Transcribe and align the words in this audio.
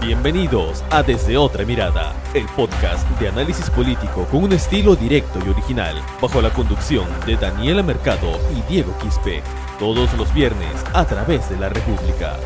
Bienvenidos 0.00 0.84
a 0.90 1.02
Desde 1.02 1.36
Otra 1.36 1.64
Mirada, 1.64 2.14
el 2.32 2.46
podcast 2.56 3.06
de 3.18 3.28
análisis 3.28 3.68
político 3.68 4.26
con 4.30 4.44
un 4.44 4.52
estilo 4.52 4.94
directo 4.94 5.40
y 5.44 5.48
original, 5.48 5.96
bajo 6.22 6.40
la 6.40 6.50
conducción 6.50 7.06
de 7.26 7.36
Daniela 7.36 7.82
Mercado 7.82 8.38
y 8.56 8.72
Diego 8.72 8.96
Quispe, 9.02 9.42
todos 9.78 10.16
los 10.16 10.32
viernes 10.32 10.84
a 10.94 11.04
través 11.04 11.50
de 11.50 11.58
la 11.58 11.68
República. 11.68 12.36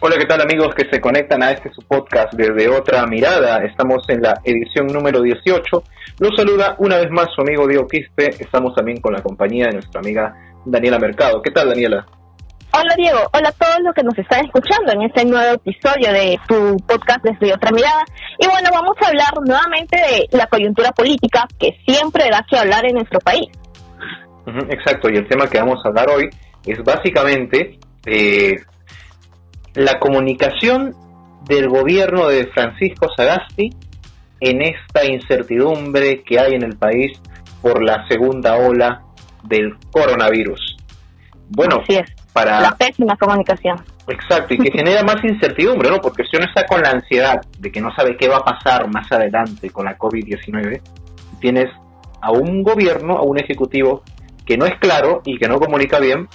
Hola, 0.00 0.16
¿qué 0.18 0.24
tal 0.24 0.40
amigos 0.40 0.74
que 0.74 0.88
se 0.90 1.00
conectan 1.00 1.42
a 1.42 1.52
este 1.52 1.70
su 1.72 1.82
podcast 1.82 2.32
desde 2.32 2.68
otra 2.68 3.06
mirada? 3.06 3.62
Estamos 3.64 4.02
en 4.08 4.22
la 4.22 4.40
edición 4.44 4.88
número 4.88 5.22
18. 5.22 5.84
Los 6.22 6.36
saluda 6.36 6.76
una 6.78 6.98
vez 6.98 7.10
más 7.10 7.26
su 7.34 7.40
amigo 7.40 7.66
Diego 7.66 7.88
Quispe. 7.88 8.28
Estamos 8.38 8.76
también 8.76 9.00
con 9.00 9.12
la 9.12 9.20
compañía 9.20 9.66
de 9.66 9.72
nuestra 9.72 10.00
amiga 10.00 10.32
Daniela 10.64 10.96
Mercado. 11.00 11.42
¿Qué 11.42 11.50
tal, 11.50 11.70
Daniela? 11.70 12.06
Hola 12.72 12.94
Diego, 12.96 13.18
hola 13.32 13.48
a 13.48 13.52
todos 13.52 13.78
los 13.82 13.92
que 13.92 14.04
nos 14.04 14.16
están 14.16 14.44
escuchando 14.44 14.92
en 14.92 15.02
este 15.02 15.24
nuevo 15.24 15.54
episodio 15.56 16.12
de 16.12 16.38
tu 16.46 16.76
podcast 16.86 17.24
desde 17.24 17.52
otra 17.52 17.72
mirada. 17.72 18.04
Y 18.38 18.46
bueno, 18.46 18.68
vamos 18.72 18.94
a 19.02 19.08
hablar 19.08 19.32
nuevamente 19.44 19.96
de 19.96 20.38
la 20.38 20.46
coyuntura 20.46 20.92
política 20.92 21.48
que 21.58 21.76
siempre 21.84 22.30
da 22.30 22.46
que 22.48 22.56
hablar 22.56 22.86
en 22.86 22.94
nuestro 22.94 23.18
país. 23.18 23.48
exacto, 24.70 25.10
y 25.10 25.16
el 25.16 25.26
tema 25.26 25.48
que 25.48 25.58
vamos 25.58 25.84
a 25.84 25.88
hablar 25.88 26.08
hoy 26.08 26.30
es 26.64 26.78
básicamente 26.84 27.80
eh, 28.06 28.54
la 29.74 29.98
comunicación 29.98 30.94
del 31.48 31.68
gobierno 31.68 32.28
de 32.28 32.46
Francisco 32.46 33.08
Sagasti 33.16 33.70
en 34.42 34.60
esta 34.60 35.04
incertidumbre 35.04 36.22
que 36.24 36.38
hay 36.38 36.54
en 36.54 36.64
el 36.64 36.76
país 36.76 37.12
por 37.62 37.80
la 37.80 38.06
segunda 38.08 38.56
ola 38.56 39.02
del 39.44 39.76
coronavirus. 39.92 40.76
Bueno, 41.48 41.78
Así 41.82 41.94
es, 41.94 42.10
para 42.32 42.60
la 42.60 42.76
pésima 42.76 43.16
comunicación. 43.16 43.76
Exacto, 44.08 44.54
y 44.54 44.58
que 44.58 44.72
genera 44.76 45.04
más 45.04 45.22
incertidumbre, 45.22 45.90
¿no? 45.90 46.00
Porque 46.00 46.24
si 46.24 46.36
uno 46.36 46.46
está 46.46 46.66
con 46.66 46.82
la 46.82 46.90
ansiedad 46.90 47.40
de 47.58 47.70
que 47.70 47.80
no 47.80 47.94
sabe 47.94 48.16
qué 48.16 48.26
va 48.28 48.38
a 48.38 48.44
pasar 48.44 48.88
más 48.88 49.10
adelante 49.12 49.70
con 49.70 49.84
la 49.84 49.96
COVID-19, 49.96 50.80
tienes 51.40 51.70
a 52.20 52.32
un 52.32 52.64
gobierno, 52.64 53.18
a 53.18 53.22
un 53.22 53.38
ejecutivo 53.38 54.02
que 54.44 54.56
no 54.56 54.66
es 54.66 54.76
claro 54.80 55.22
y 55.24 55.38
que 55.38 55.46
no 55.46 55.60
comunica 55.60 56.00
bien, 56.00 56.26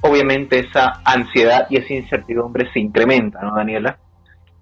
obviamente 0.00 0.60
esa 0.60 1.02
ansiedad 1.04 1.66
y 1.68 1.76
esa 1.76 1.92
incertidumbre 1.92 2.72
se 2.72 2.80
incrementa, 2.80 3.40
¿no, 3.42 3.54
Daniela? 3.54 3.98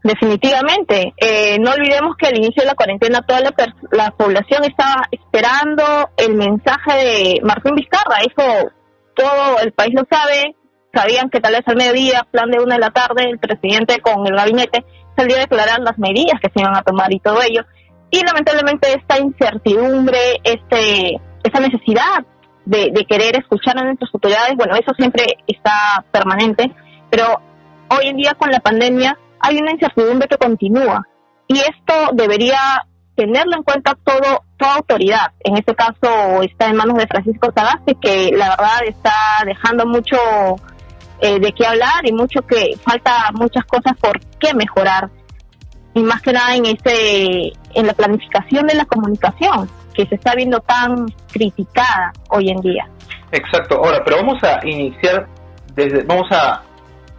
Definitivamente. 0.03 1.14
Eh, 1.17 1.58
no 1.61 1.70
olvidemos 1.70 2.17
que 2.17 2.27
al 2.27 2.36
inicio 2.36 2.62
de 2.62 2.69
la 2.69 2.75
cuarentena 2.75 3.22
toda 3.22 3.41
la, 3.41 4.11
población 4.11 4.64
estaba 4.64 5.06
esperando 5.11 6.11
el 6.17 6.34
mensaje 6.34 6.92
de 6.92 7.41
Martín 7.42 7.75
Vizcarra. 7.77 8.19
Eso 8.20 8.73
todo 9.14 9.61
el 9.61 9.73
país 9.73 9.95
lo 9.95 10.03
sabe. 10.11 10.56
Sabían 10.92 11.30
que 11.30 11.41
tal 11.41 11.53
vez 11.53 11.62
al 11.67 11.77
mediodía, 11.77 12.27
plan 12.30 12.50
de 12.50 12.61
una 12.61 12.75
de 12.75 12.80
la 12.80 12.91
tarde, 12.91 13.30
el 13.30 13.39
presidente 13.39 14.00
con 14.00 14.27
el 14.27 14.36
gabinete 14.36 14.84
salió 15.17 15.36
a 15.36 15.41
declarar 15.41 15.80
las 15.80 15.98
medidas 15.98 16.41
que 16.41 16.50
se 16.53 16.61
iban 16.61 16.77
a 16.77 16.83
tomar 16.83 17.12
y 17.12 17.20
todo 17.20 17.41
ello. 17.42 17.64
Y 18.11 18.23
lamentablemente 18.25 18.92
esta 18.92 19.19
incertidumbre, 19.19 20.19
este, 20.45 21.19
esta 21.42 21.61
necesidad 21.61 22.27
de, 22.64 22.92
querer 23.08 23.36
escuchar 23.36 23.78
a 23.78 23.84
nuestras 23.84 24.11
autoridades, 24.12 24.55
bueno, 24.56 24.75
eso 24.75 24.92
siempre 24.95 25.25
está 25.47 26.05
permanente, 26.11 26.70
pero 27.11 27.41
hoy 27.89 28.08
en 28.08 28.17
día 28.17 28.34
con 28.34 28.50
la 28.50 28.61
pandemia 28.61 29.19
hay 29.43 29.59
una 29.59 29.73
incertidumbre 29.73 30.29
que 30.29 30.39
continúa 30.39 31.07
y 31.48 31.59
esto 31.59 32.11
debería 32.15 32.87
tenerlo 33.15 33.57
en 33.57 33.62
cuenta 33.62 33.97
todo 34.03 34.45
toda 34.57 34.77
autoridad. 34.77 35.33
En 35.41 35.57
este 35.57 35.75
caso 35.75 36.43
está 36.43 36.69
en 36.69 36.77
manos 36.77 36.97
de 36.97 37.07
Francisco 37.07 37.53
Sagasti, 37.55 37.97
que 37.97 38.31
la 38.35 38.51
verdad 38.51 38.79
está 38.87 39.13
dejando 39.45 39.87
mucho 39.87 40.17
eh, 41.20 41.39
de 41.41 41.53
qué 41.53 41.67
hablar 41.67 42.05
y 42.05 42.13
mucho 42.13 42.43
que 42.43 42.77
falta 42.83 43.30
muchas 43.35 43.64
cosas 43.64 43.92
por 44.01 44.19
qué 44.39 44.55
mejorar 44.55 45.11
y 45.95 46.03
más 46.03 46.23
que 46.23 46.33
nada 46.33 46.55
en 46.55 46.67
ese 46.67 47.53
en 47.74 47.86
la 47.86 47.92
planificación 47.92 48.67
de 48.67 48.74
la 48.74 48.85
comunicación 48.86 49.69
que 49.95 50.07
se 50.07 50.14
está 50.14 50.35
viendo 50.35 50.61
tan 50.61 51.07
criticada 51.30 52.13
hoy 52.30 52.51
en 52.51 52.61
día. 52.61 52.89
Exacto. 53.30 53.77
Ahora, 53.77 54.03
pero 54.05 54.19
vamos 54.19 54.42
a 54.42 54.61
iniciar 54.67 55.27
desde, 55.74 56.03
vamos 56.05 56.27
a, 56.30 56.63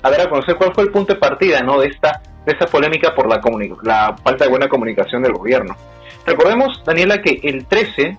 a 0.03 0.09
ver 0.09 0.21
a 0.21 0.29
conocer 0.29 0.55
cuál 0.55 0.73
fue 0.73 0.83
el 0.83 0.91
punto 0.91 1.13
de 1.13 1.19
partida, 1.19 1.61
¿no? 1.61 1.79
De 1.79 1.87
esta, 1.87 2.21
de 2.45 2.51
esta 2.51 2.67
polémica 2.67 3.15
por 3.15 3.27
la 3.27 3.41
la 3.83 4.15
falta 4.21 4.45
de 4.45 4.49
buena 4.51 4.67
comunicación 4.67 5.23
del 5.23 5.33
gobierno. 5.33 5.75
Recordemos, 6.25 6.83
Daniela, 6.85 7.21
que 7.21 7.39
el 7.43 7.65
13, 7.65 8.17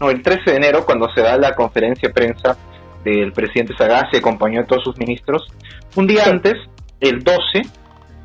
no, 0.00 0.10
el 0.10 0.22
13 0.22 0.50
de 0.50 0.56
enero, 0.56 0.84
cuando 0.84 1.08
se 1.14 1.20
da 1.20 1.36
la 1.36 1.54
conferencia 1.54 2.08
de 2.08 2.14
prensa 2.14 2.56
del 3.04 3.32
presidente 3.32 3.74
Sagasti, 3.76 4.16
acompañó 4.16 4.62
a 4.62 4.64
todos 4.64 4.82
sus 4.84 4.98
ministros, 4.98 5.46
un 5.96 6.06
día 6.06 6.24
antes, 6.26 6.54
el 7.00 7.22
12, 7.22 7.62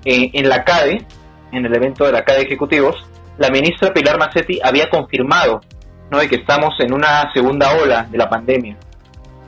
eh, 0.05 0.29
en 0.33 0.49
la 0.49 0.63
CADE, 0.63 1.05
en 1.51 1.65
el 1.65 1.75
evento 1.75 2.05
de 2.05 2.13
la 2.13 2.23
CADE 2.23 2.43
Ejecutivos, 2.43 2.95
la 3.37 3.49
ministra 3.49 3.93
Pilar 3.93 4.17
Macetti 4.17 4.59
había 4.63 4.89
confirmado 4.89 5.61
¿no? 6.09 6.19
de 6.19 6.27
que 6.27 6.35
estamos 6.35 6.75
en 6.79 6.93
una 6.93 7.31
segunda 7.33 7.75
ola 7.75 8.07
de 8.09 8.17
la 8.17 8.29
pandemia. 8.29 8.77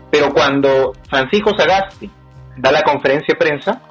Pero 0.10 0.34
cuando 0.34 0.94
Francisco 1.10 1.56
Sagasti 1.58 2.10
da 2.58 2.72
la 2.72 2.84
conferencia 2.84 3.34
de 3.34 3.36
prensa, 3.36 3.82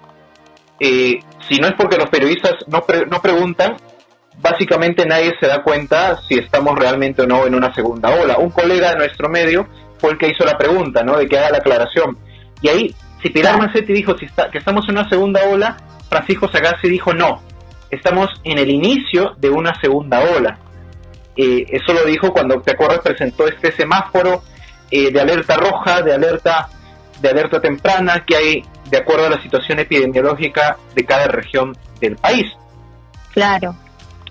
eh, 0.81 1.21
si 1.49 1.59
no 1.59 1.69
es 1.69 1.75
porque 1.75 1.97
los 1.97 2.09
periodistas 2.09 2.55
no, 2.67 2.85
no 3.09 3.23
preguntan, 3.23 3.77
básicamente 4.39 5.07
nadie 5.07 5.35
se 5.41 5.47
da 5.47 5.63
cuenta 5.63 6.21
si 6.29 6.35
estamos 6.35 6.79
realmente 6.79 7.23
o 7.23 7.27
no 7.27 7.47
en 7.47 7.55
una 7.55 7.73
segunda 7.75 8.11
ola. 8.11 8.39
Un 8.39 8.51
colega 8.51 8.91
de 8.91 8.97
nuestro 8.97 9.29
medio 9.29 9.69
fue 9.99 10.13
el 10.13 10.19
que 10.19 10.29
hizo 10.29 10.45
la 10.45 10.59
pregunta, 10.59 11.03
¿no? 11.03 11.17
De 11.17 11.27
que 11.27 11.39
haga 11.39 11.51
la 11.51 11.59
aclaración. 11.59 12.19
Y 12.61 12.69
ahí, 12.69 12.95
si 13.23 13.31
Pilar 13.31 13.59
Macetti 13.59 13.93
dijo 13.93 14.17
si 14.19 14.27
está, 14.27 14.51
que 14.51 14.59
estamos 14.59 14.85
en 14.89 14.99
una 14.99 15.09
segunda 15.09 15.43
ola, 15.49 15.77
Francisco 16.09 16.49
Sagasti 16.49 16.89
dijo 16.89 17.15
no, 17.15 17.43
estamos 17.91 18.29
en 18.45 18.59
el 18.59 18.71
inicio 18.71 19.35
de 19.39 19.51
una 19.51 19.75
segunda 19.81 20.21
ola. 20.21 20.59
Eh, 21.37 21.67
eso 21.69 21.93
lo 21.93 22.05
dijo 22.05 22.33
cuando, 22.33 22.61
te 22.61 22.73
acuerdas, 22.73 23.01
presentó 23.01 23.49
este 23.49 23.73
semáforo 23.73 24.43
eh, 24.91 25.11
de 25.11 25.21
alerta 25.21 25.57
roja, 25.57 26.03
de 26.03 26.13
alerta, 26.13 26.69
de 27.21 27.29
alerta 27.29 27.61
temprana 27.61 28.25
que 28.25 28.37
hay 28.37 28.65
de 28.91 28.99
acuerdo 28.99 29.27
a 29.27 29.31
la 29.31 29.43
situación 29.43 29.79
epidemiológica 29.79 30.77
de 30.95 31.05
cada 31.05 31.27
región 31.27 31.77
del 32.01 32.17
país. 32.17 32.47
Claro, 33.33 33.75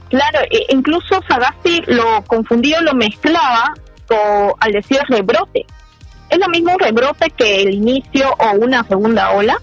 claro, 0.10 0.40
e 0.50 0.66
incluso 0.70 1.22
Sagasti 1.28 1.84
lo 1.88 2.24
confundió, 2.26 2.82
lo 2.82 2.94
mezclaba 2.94 3.74
con, 4.08 4.54
al 4.60 4.72
decir 4.72 5.00
rebrote. 5.08 5.66
¿Es 6.30 6.40
lo 6.40 6.48
mismo 6.50 6.74
un 6.74 6.80
rebrote 6.80 7.30
que 7.32 7.62
el 7.62 7.74
inicio 7.74 8.34
o 8.38 8.52
una 8.58 8.84
segunda 8.86 9.32
ola? 9.32 9.58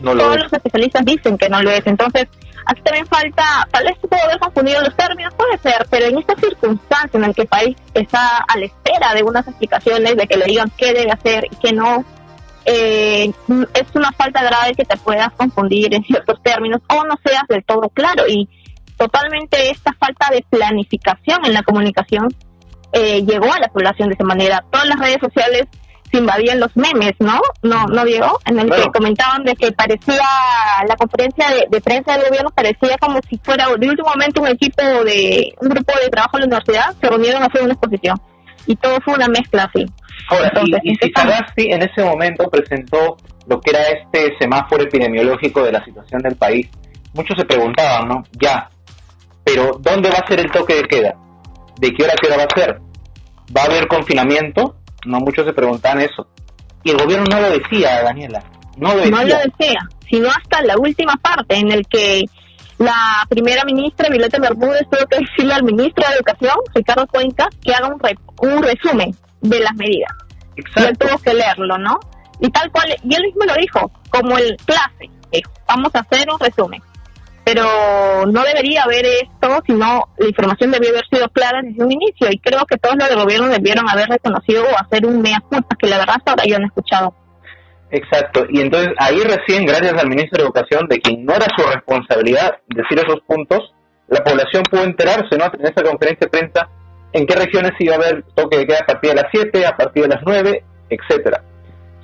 No 0.00 0.16
Todos 0.16 0.36
los 0.38 0.52
especialistas 0.52 1.04
dicen 1.04 1.38
que 1.38 1.48
no 1.48 1.62
lo 1.62 1.70
es. 1.70 1.86
Entonces, 1.86 2.28
Aquí 2.68 2.82
también 2.82 3.06
falta, 3.06 3.66
tal 3.70 3.84
vez 3.84 3.96
se 3.98 4.06
puede 4.06 4.22
haber 4.24 4.38
confundido 4.40 4.82
los 4.82 4.94
términos, 4.94 5.32
puede 5.34 5.56
ser, 5.56 5.86
pero 5.88 6.04
en 6.04 6.18
esta 6.18 6.34
circunstancia 6.36 7.10
en 7.16 7.22
la 7.22 7.32
que 7.32 7.42
el 7.42 7.48
país 7.48 7.74
está 7.94 8.44
a 8.46 8.58
la 8.58 8.66
espera 8.66 9.14
de 9.14 9.22
unas 9.22 9.48
explicaciones, 9.48 10.16
de 10.16 10.26
que 10.26 10.36
le 10.36 10.44
digan 10.44 10.70
qué 10.76 10.92
debe 10.92 11.10
hacer 11.10 11.46
y 11.50 11.56
qué 11.56 11.72
no, 11.72 12.04
eh, 12.70 13.32
es 13.74 13.86
una 13.94 14.12
falta 14.12 14.42
grave 14.42 14.74
que 14.76 14.84
te 14.84 14.96
puedas 14.98 15.32
confundir 15.32 15.94
en 15.94 16.04
ciertos 16.04 16.42
términos 16.42 16.82
o 16.88 17.04
no 17.04 17.14
seas 17.24 17.44
del 17.48 17.64
todo 17.64 17.88
claro. 17.88 18.24
Y 18.28 18.48
totalmente 18.96 19.70
esta 19.70 19.92
falta 19.94 20.28
de 20.30 20.44
planificación 20.50 21.46
en 21.46 21.54
la 21.54 21.62
comunicación 21.62 22.28
eh, 22.92 23.24
llegó 23.24 23.52
a 23.52 23.58
la 23.58 23.68
población 23.68 24.08
de 24.08 24.14
esa 24.14 24.24
manera. 24.24 24.64
Todas 24.70 24.86
las 24.86 24.98
redes 24.98 25.18
sociales 25.20 25.66
se 26.10 26.18
invadían 26.18 26.60
los 26.60 26.76
memes, 26.76 27.12
¿no? 27.18 27.40
No, 27.62 27.86
no 27.86 28.04
Diego, 28.04 28.38
en 28.46 28.58
el 28.58 28.70
que 28.70 28.90
comentaban 28.92 29.44
de 29.44 29.54
que 29.54 29.72
parecía 29.72 30.24
la 30.86 30.96
conferencia 30.96 31.46
de, 31.70 31.80
prensa 31.80 32.12
del 32.12 32.28
gobierno 32.28 32.50
parecía 32.50 32.96
como 32.98 33.20
si 33.28 33.38
fuera 33.38 33.66
de 33.78 33.88
último 33.88 34.08
momento 34.08 34.42
un 34.42 34.48
equipo 34.48 34.82
de 34.82 35.54
un 35.60 35.68
grupo 35.68 35.92
de 36.02 36.08
trabajo 36.08 36.38
en 36.38 36.40
la 36.40 36.46
universidad 36.46 36.96
se 37.00 37.08
reunieron 37.08 37.42
a 37.42 37.46
hacer 37.46 37.62
una 37.62 37.74
exposición 37.74 38.18
y 38.66 38.76
todo 38.76 38.98
fue 39.04 39.14
una 39.14 39.28
mezcla 39.28 39.64
así. 39.64 39.86
Ahora, 40.28 40.52
y, 40.82 40.94
si 40.96 41.10
Sagasti 41.10 41.72
en 41.72 41.82
ese 41.82 42.04
momento 42.04 42.48
presentó 42.50 43.16
lo 43.46 43.60
que 43.60 43.70
era 43.70 43.80
este 43.84 44.36
semáforo 44.38 44.82
epidemiológico 44.82 45.62
de 45.62 45.72
la 45.72 45.84
situación 45.84 46.20
del 46.20 46.36
país, 46.36 46.68
muchos 47.14 47.36
se 47.38 47.46
preguntaban, 47.46 48.08
¿no? 48.08 48.24
Ya, 48.38 48.68
pero 49.42 49.78
¿dónde 49.80 50.10
va 50.10 50.18
a 50.18 50.28
ser 50.28 50.40
el 50.40 50.50
toque 50.50 50.74
de 50.74 50.82
queda? 50.82 51.14
¿De 51.80 51.92
qué 51.92 52.04
hora 52.04 52.14
qué 52.20 52.26
hora 52.26 52.36
va 52.36 52.44
a 52.44 52.60
ser? 52.60 52.78
¿Va 53.56 53.62
a 53.62 53.64
haber 53.64 53.88
confinamiento? 53.88 54.76
No 55.06 55.20
muchos 55.20 55.46
se 55.46 55.54
preguntan 55.54 56.00
eso. 56.00 56.28
Y 56.84 56.90
el 56.90 56.98
gobierno 56.98 57.24
no 57.30 57.40
lo 57.40 57.50
decía, 57.50 58.02
Daniela. 58.02 58.44
No 58.76 58.94
lo 58.94 58.98
decía. 58.98 59.10
No 59.10 59.22
lo 59.22 59.36
decía, 59.38 59.78
sino 60.10 60.28
hasta 60.28 60.62
la 60.62 60.76
última 60.76 61.14
parte 61.16 61.56
en 61.56 61.72
el 61.72 61.86
que 61.86 62.24
la 62.76 63.24
primera 63.30 63.64
ministra, 63.64 64.10
Violeta 64.10 64.38
Bermúdez, 64.38 64.82
tuvo 64.90 65.06
que 65.06 65.18
decirle 65.18 65.54
al 65.54 65.64
ministro 65.64 66.04
de 66.06 66.16
Educación, 66.16 66.54
Ricardo 66.74 67.06
Cuenca, 67.06 67.48
que 67.64 67.72
haga 67.72 67.88
un, 67.88 68.00
un 68.40 68.62
resumen 68.62 69.16
de 69.40 69.60
las 69.60 69.74
medidas. 69.74 70.12
Exacto. 70.56 70.80
Y 70.80 70.84
él 70.84 70.98
tuvo 70.98 71.18
que 71.18 71.34
leerlo, 71.34 71.78
¿no? 71.78 71.98
Y 72.40 72.50
tal 72.50 72.70
cual, 72.70 72.88
y 73.02 73.14
él 73.14 73.22
mismo 73.22 73.44
lo 73.44 73.54
dijo, 73.54 73.90
como 74.10 74.38
el 74.38 74.56
clase, 74.64 75.10
vamos 75.66 75.94
a 75.94 76.00
hacer 76.00 76.26
un 76.32 76.38
resumen. 76.38 76.82
pero 77.44 78.26
no 78.26 78.42
debería 78.42 78.82
haber 78.82 79.06
esto, 79.06 79.62
sino 79.66 80.08
la 80.18 80.28
información 80.28 80.70
debió 80.70 80.90
haber 80.90 81.06
sido 81.08 81.28
clara 81.30 81.60
desde 81.62 81.82
un 81.82 81.90
inicio 81.90 82.28
y 82.30 82.38
creo 82.40 82.66
que 82.66 82.76
todos 82.76 82.96
los 82.98 83.08
del 83.08 83.18
gobierno 83.18 83.48
debieron 83.48 83.88
haber 83.88 84.06
reconocido 84.08 84.64
o 84.64 84.78
hacer 84.78 85.06
un 85.06 85.22
mea 85.22 85.40
culpa, 85.48 85.74
que 85.78 85.88
la 85.88 85.96
verdad 85.96 86.16
hasta 86.18 86.32
ahora 86.32 86.44
yo 86.46 86.58
no 86.58 86.64
he 86.64 86.68
escuchado. 86.68 87.14
Exacto, 87.90 88.44
y 88.50 88.60
entonces 88.60 88.92
ahí 88.98 89.20
recién, 89.22 89.64
gracias 89.64 89.94
al 89.94 90.10
ministro 90.10 90.36
de 90.36 90.44
Educación, 90.44 90.88
de 90.88 91.00
quien 91.00 91.24
no 91.24 91.32
era 91.32 91.46
su 91.56 91.66
responsabilidad 91.66 92.58
decir 92.66 92.98
esos 92.98 93.20
puntos, 93.26 93.72
la 94.08 94.22
población 94.22 94.62
pudo 94.70 94.84
enterarse 94.84 95.38
¿no? 95.38 95.46
en 95.46 95.66
esa 95.66 95.82
conferencia 95.82 96.26
de 96.26 96.28
prensa 96.28 96.68
en 97.12 97.26
qué 97.26 97.34
regiones 97.34 97.72
iba 97.78 97.94
a 97.94 97.98
haber 97.98 98.22
toque 98.34 98.58
de 98.58 98.66
queda 98.66 98.78
a 98.82 98.86
partir 98.86 99.10
de 99.10 99.16
las 99.16 99.26
7, 99.30 99.66
a 99.66 99.76
partir 99.76 100.02
de 100.02 100.08
las 100.08 100.22
9, 100.24 100.64
etcétera. 100.90 101.42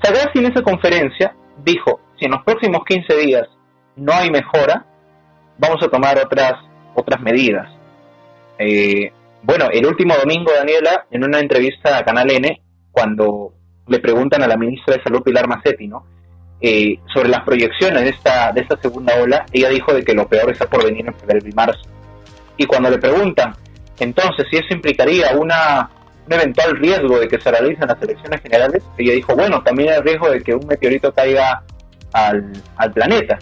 Sagasti 0.02 0.38
en 0.38 0.46
esa 0.46 0.62
conferencia 0.62 1.34
dijo, 1.64 2.00
si 2.18 2.26
en 2.26 2.32
los 2.32 2.42
próximos 2.44 2.84
15 2.86 3.16
días 3.16 3.48
no 3.96 4.12
hay 4.12 4.30
mejora, 4.30 4.86
vamos 5.58 5.82
a 5.82 5.88
tomar 5.88 6.18
otras, 6.18 6.54
otras 6.94 7.20
medidas. 7.20 7.68
Eh, 8.58 9.12
bueno, 9.42 9.66
el 9.72 9.86
último 9.86 10.14
domingo, 10.16 10.52
Daniela, 10.52 11.06
en 11.10 11.24
una 11.24 11.38
entrevista 11.38 11.98
a 11.98 12.04
Canal 12.04 12.30
N, 12.30 12.62
cuando 12.90 13.52
le 13.86 13.98
preguntan 13.98 14.42
a 14.42 14.46
la 14.46 14.56
ministra 14.56 14.96
de 14.96 15.02
Salud, 15.02 15.22
Pilar 15.22 15.46
Macetti, 15.46 15.86
¿no? 15.86 16.06
Eh, 16.60 16.98
sobre 17.12 17.28
las 17.28 17.44
proyecciones 17.44 18.04
de 18.04 18.10
esta, 18.10 18.52
de 18.52 18.62
esta 18.62 18.80
segunda 18.80 19.20
ola, 19.20 19.44
ella 19.52 19.68
dijo 19.68 19.92
de 19.92 20.02
que 20.02 20.14
lo 20.14 20.26
peor 20.26 20.50
está 20.50 20.66
por 20.66 20.84
venir 20.84 21.06
en 21.06 21.14
febrero 21.14 21.46
y 21.46 21.52
marzo. 21.52 21.82
Y 22.56 22.64
cuando 22.64 22.88
le 22.88 22.98
preguntan, 22.98 23.54
entonces, 23.98 24.46
si 24.50 24.56
eso 24.56 24.68
implicaría 24.70 25.32
una, 25.36 25.90
un 26.26 26.32
eventual 26.32 26.76
riesgo 26.76 27.18
de 27.18 27.28
que 27.28 27.40
se 27.40 27.50
realicen 27.50 27.86
las 27.86 28.00
elecciones 28.02 28.40
generales, 28.40 28.82
ella 28.98 29.12
dijo, 29.12 29.34
bueno, 29.34 29.62
también 29.62 29.92
hay 29.92 30.00
riesgo 30.00 30.30
de 30.30 30.40
que 30.40 30.54
un 30.54 30.66
meteorito 30.66 31.12
caiga 31.12 31.62
al, 32.12 32.52
al 32.76 32.92
planeta. 32.92 33.38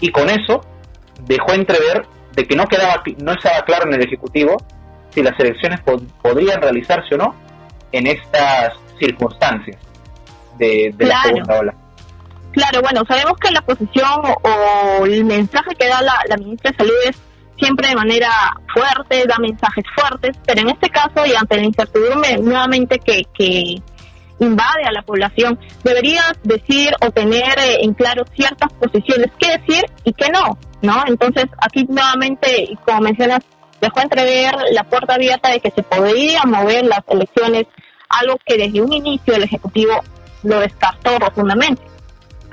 Y 0.00 0.10
con 0.10 0.28
eso 0.28 0.60
dejó 1.26 1.52
entrever 1.52 2.06
de 2.34 2.44
que 2.46 2.54
no 2.54 2.66
quedaba 2.66 3.02
no 3.18 3.32
estaba 3.32 3.62
claro 3.62 3.86
en 3.86 3.94
el 3.94 4.02
ejecutivo 4.02 4.56
si 5.10 5.22
las 5.22 5.38
elecciones 5.40 5.80
podrían 6.22 6.60
realizarse 6.60 7.14
o 7.14 7.18
no 7.18 7.34
en 7.92 8.06
estas 8.06 8.74
circunstancias 8.98 9.78
de, 10.58 10.94
la 10.98 11.22
segunda 11.22 11.58
ola. 11.58 11.74
Claro, 12.52 12.80
bueno, 12.82 13.02
sabemos 13.06 13.34
que 13.38 13.50
la 13.50 13.60
posición 13.62 14.22
o, 14.42 15.04
el 15.06 15.24
mensaje 15.24 15.74
que 15.78 15.88
da 15.88 16.00
la, 16.02 16.36
ministra 16.38 16.70
de 16.70 16.76
Salud 16.76 16.94
es 17.06 17.16
siempre 17.58 17.88
de 17.88 17.96
manera 17.96 18.30
fuerte, 18.72 19.26
da 19.26 19.36
mensajes 19.38 19.84
fuertes, 19.94 20.36
pero 20.46 20.60
en 20.60 20.70
este 20.70 20.88
caso 20.90 21.24
y 21.26 21.34
ante 21.34 21.56
la 21.56 21.64
incertidumbre 21.64 22.38
nuevamente 22.38 22.98
que, 22.98 23.24
que 23.36 23.76
invade 24.38 24.84
a 24.84 24.92
la 24.92 25.02
población, 25.02 25.58
debería 25.82 26.22
decir 26.42 26.90
o 27.00 27.10
tener 27.10 27.58
eh, 27.58 27.78
en 27.82 27.94
claro 27.94 28.24
ciertas 28.34 28.72
posiciones, 28.74 29.28
qué 29.38 29.58
decir 29.58 29.84
y 30.04 30.12
qué 30.12 30.28
no, 30.30 30.58
¿no? 30.82 31.04
Entonces, 31.06 31.46
aquí 31.58 31.84
nuevamente, 31.88 32.76
como 32.84 33.00
mencionas, 33.00 33.40
dejó 33.80 34.00
entrever 34.00 34.54
la 34.72 34.84
puerta 34.84 35.14
abierta 35.14 35.50
de 35.50 35.60
que 35.60 35.70
se 35.70 35.82
podría 35.82 36.42
mover 36.44 36.84
las 36.84 37.00
elecciones, 37.08 37.66
algo 38.08 38.38
que 38.44 38.56
desde 38.56 38.80
un 38.80 38.92
inicio 38.92 39.34
el 39.34 39.44
Ejecutivo 39.44 40.00
lo 40.42 40.60
descartó 40.60 41.18
rotundamente. 41.18 41.82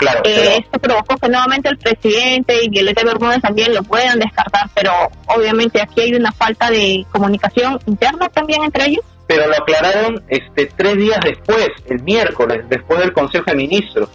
Claro, 0.03 0.21
eh, 0.25 0.57
esto 0.59 0.79
provocó 0.79 1.17
que 1.17 1.29
nuevamente 1.29 1.69
el 1.69 1.77
presidente 1.77 2.63
y 2.63 2.69
Violeta 2.69 3.03
Bermúdez 3.03 3.41
también 3.41 3.73
lo 3.73 3.83
puedan 3.83 4.19
descartar, 4.19 4.69
pero 4.73 4.91
obviamente 5.27 5.81
aquí 5.81 6.01
hay 6.01 6.13
una 6.13 6.31
falta 6.31 6.69
de 6.69 7.05
comunicación 7.11 7.79
interna 7.85 8.29
también 8.29 8.63
entre 8.63 8.85
ellos 8.85 9.05
pero 9.27 9.47
lo 9.47 9.55
aclararon 9.55 10.23
este 10.27 10.69
tres 10.75 10.97
días 10.97 11.19
después, 11.23 11.69
el 11.87 12.03
miércoles, 12.03 12.65
después 12.69 12.99
del 12.99 13.13
Consejo 13.13 13.45
de 13.47 13.55
Ministros. 13.55 14.09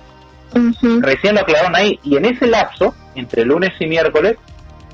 Recién 1.00 1.34
lo 1.34 1.40
aclararon 1.40 1.76
ahí 1.76 1.98
y 2.02 2.16
en 2.16 2.24
ese 2.24 2.46
lapso, 2.46 2.94
entre 3.14 3.44
lunes 3.44 3.72
y 3.80 3.86
miércoles, 3.86 4.36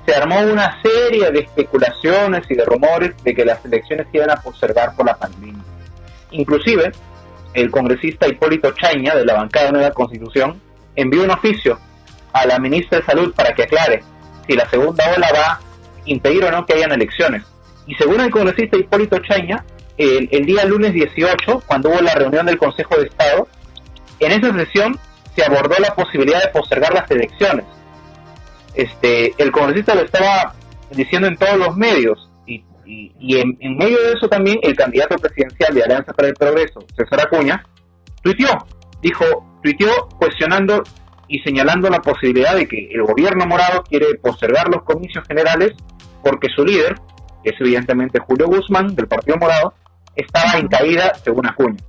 se 0.06 0.14
armó 0.14 0.40
una 0.40 0.80
serie 0.82 1.30
de 1.30 1.40
especulaciones 1.40 2.44
y 2.50 2.54
de 2.54 2.64
rumores 2.64 3.14
de 3.22 3.34
que 3.34 3.44
las 3.44 3.64
elecciones 3.64 4.06
se 4.10 4.18
iban 4.18 4.30
a 4.30 4.36
postergar 4.36 4.94
por 4.94 5.06
la 5.06 5.16
pandemia. 5.16 5.62
Inclusive, 6.30 6.92
el 7.54 7.70
congresista 7.70 8.28
Hipólito 8.28 8.72
Chaña, 8.72 9.14
de 9.14 9.24
la 9.24 9.34
bancada 9.34 9.66
de 9.66 9.72
Nueva 9.72 9.90
Constitución, 9.92 10.60
envió 10.96 11.24
un 11.24 11.30
oficio 11.30 11.78
a 12.32 12.46
la 12.46 12.58
ministra 12.58 12.98
de 12.98 13.04
Salud 13.04 13.34
para 13.34 13.54
que 13.54 13.64
aclare 13.64 14.02
si 14.46 14.54
la 14.54 14.68
segunda 14.68 15.04
ola 15.16 15.28
va 15.34 15.52
a 15.52 15.60
impedir 16.04 16.44
o 16.44 16.50
no 16.50 16.66
que 16.66 16.74
hayan 16.74 16.92
elecciones. 16.92 17.42
Y 17.86 17.94
según 17.94 18.20
el 18.20 18.30
congresista 18.30 18.76
Hipólito 18.76 19.18
Chaña, 19.18 19.64
el, 19.96 20.44
día 20.44 20.64
lunes 20.64 20.92
18, 20.92 21.62
cuando 21.66 21.90
hubo 21.90 22.00
la 22.00 22.14
reunión 22.14 22.46
del 22.46 22.58
Consejo 22.58 22.96
de 22.96 23.06
Estado, 23.06 23.46
en 24.20 24.32
esa 24.32 24.52
sesión 24.54 24.98
se 25.36 25.44
abordó 25.44 25.76
la 25.78 25.94
posibilidad 25.94 26.42
de 26.42 26.48
postergar 26.48 26.92
las 26.94 27.10
elecciones. 27.10 27.64
Este, 28.74 29.32
el 29.38 29.52
congresista 29.52 29.94
lo 29.94 30.02
estaba 30.02 30.54
diciendo 30.90 31.28
en 31.28 31.36
todos 31.36 31.56
los 31.56 31.76
medios 31.76 32.28
y, 32.86 33.36
en, 33.38 33.76
medio 33.76 33.98
de 34.02 34.12
eso 34.12 34.28
también 34.28 34.58
el 34.62 34.76
candidato 34.76 35.16
presidencial 35.16 35.74
de 35.74 35.82
Alianza 35.82 36.12
para 36.12 36.28
el 36.28 36.34
Progreso, 36.34 36.84
César 36.94 37.20
Acuña, 37.20 37.64
tuiteó, 38.22 38.66
dijo, 39.04 39.58
tuiteó 39.62 40.08
cuestionando 40.18 40.82
y 41.28 41.38
señalando 41.40 41.90
la 41.90 42.00
posibilidad 42.00 42.54
de 42.56 42.66
que 42.66 42.88
el 42.90 43.02
gobierno 43.02 43.46
morado 43.46 43.82
quiere 43.82 44.14
postergar 44.22 44.68
los 44.68 44.82
comicios 44.82 45.26
generales 45.28 45.72
porque 46.22 46.48
su 46.54 46.64
líder, 46.64 46.94
que 47.42 47.50
es 47.50 47.60
evidentemente 47.60 48.18
Julio 48.18 48.46
Guzmán 48.46 48.94
del 48.96 49.06
Partido 49.06 49.36
Morado, 49.36 49.74
estaba 50.16 50.58
en 50.58 50.68
caída 50.68 51.12
según 51.22 51.46
Acuña. 51.46 51.82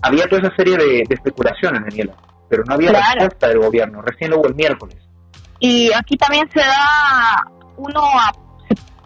Había 0.00 0.28
toda 0.28 0.42
esa 0.42 0.54
serie 0.54 0.76
de, 0.76 1.04
especulaciones, 1.08 1.82
Daniela, 1.82 2.14
pero 2.48 2.62
no 2.64 2.74
había 2.74 2.92
respuesta 2.92 3.48
del 3.48 3.58
gobierno. 3.58 4.00
Recién 4.02 4.30
lo 4.30 4.38
hubo 4.38 4.46
el 4.46 4.54
miércoles. 4.54 4.96
Y 5.58 5.90
aquí 5.92 6.16
también 6.16 6.48
se 6.52 6.60
da, 6.60 7.44
uno, 7.76 8.00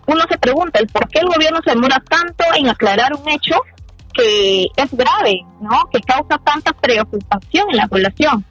uno 0.07 0.25
se 0.29 0.37
pregunta 0.37 0.81
el 0.81 0.87
por 0.89 1.09
qué 1.09 1.21
el 1.21 1.29
gobierno 1.29 1.61
se 1.65 1.71
demora 1.71 2.03
tanto 2.11 2.45
en 2.55 2.69
aclarar 2.69 3.15
un 3.15 3.27
hecho 3.31 3.55
que 4.13 4.67
es 4.77 4.93
grave, 4.93 5.45
¿no? 5.61 5.89
Que 5.93 6.01
causa 6.01 6.39
tanta 6.39 6.73
preocupación 6.73 7.71
en 7.71 7.77
la 7.77 7.89
población. 7.89 8.45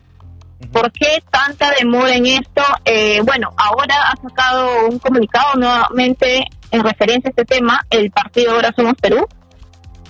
¿Por 0.71 0.91
qué 0.91 1.23
tanta 1.31 1.71
demora 1.79 2.13
en 2.15 2.27
esto? 2.27 2.61
Eh, 2.85 3.21
bueno, 3.23 3.51
ahora 3.57 3.95
ha 4.11 4.15
sacado 4.21 4.87
un 4.87 4.99
comunicado 4.99 5.55
nuevamente 5.55 6.45
en 6.69 6.83
referencia 6.83 7.29
a 7.29 7.31
este 7.31 7.45
tema 7.45 7.85
el 7.89 8.11
partido 8.11 8.53
Ahora 8.53 8.71
Somos 8.75 8.93
Perú, 9.01 9.27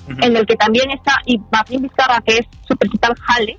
en 0.07 0.36
el 0.36 0.45
que 0.45 0.56
también 0.56 0.92
está, 0.92 1.15
y 1.25 1.39
Martín 1.51 1.83
Vizcarra, 1.83 2.21
que 2.21 2.39
es 2.39 2.47
su 2.68 2.75
principal 2.75 3.15
jale, 3.21 3.57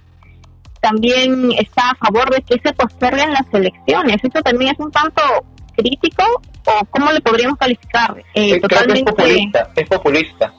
también 0.81 1.53
está 1.53 1.91
a 1.91 1.95
favor 1.95 2.31
de 2.31 2.43
que 2.43 2.61
se 2.61 2.75
posterguen 2.75 3.33
las 3.33 3.47
elecciones. 3.53 4.17
Eso 4.23 4.43
también 4.43 4.73
es 4.73 4.81
un 4.81 4.91
tanto 4.91 5.23
crítico, 5.75 6.25
o 6.67 6.85
cómo 6.91 7.11
le 7.11 7.21
podríamos 7.21 7.59
calificar? 7.59 8.23
Eh, 8.35 8.61
totalmente... 8.61 8.99
es 8.99 9.17
populista, 9.17 9.71
es 9.75 9.89
populista. 9.89 10.55